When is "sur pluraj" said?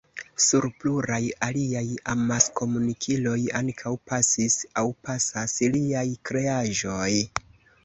0.43-1.19